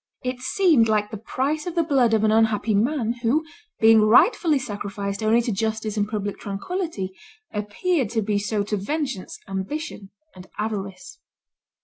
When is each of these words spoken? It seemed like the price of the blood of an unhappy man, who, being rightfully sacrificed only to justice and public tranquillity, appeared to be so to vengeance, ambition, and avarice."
It 0.23 0.39
seemed 0.39 0.89
like 0.89 1.11
the 1.11 1.17
price 1.17 1.67
of 1.67 1.75
the 1.75 1.83
blood 1.83 2.15
of 2.15 2.23
an 2.23 2.31
unhappy 2.31 2.73
man, 2.73 3.13
who, 3.21 3.45
being 3.79 4.01
rightfully 4.01 4.57
sacrificed 4.57 5.21
only 5.21 5.41
to 5.43 5.51
justice 5.51 5.95
and 5.95 6.07
public 6.09 6.39
tranquillity, 6.39 7.11
appeared 7.53 8.09
to 8.09 8.23
be 8.23 8.39
so 8.39 8.63
to 8.63 8.77
vengeance, 8.77 9.37
ambition, 9.47 10.09
and 10.35 10.47
avarice." 10.57 11.19